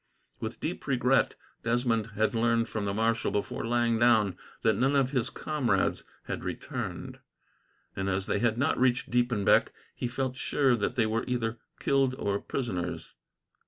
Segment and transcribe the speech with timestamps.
[0.39, 5.11] With deep regret, Desmond had learned from the marshal, before lying down, that none of
[5.11, 7.19] his comrades had returned;
[7.95, 12.15] and as they had not reached Diepenbeck, he felt sure that they were either killed
[12.15, 13.13] or prisoners.